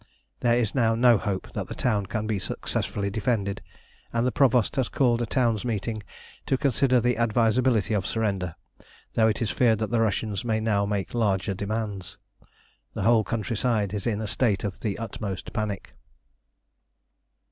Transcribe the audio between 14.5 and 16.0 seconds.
of the utmost panic.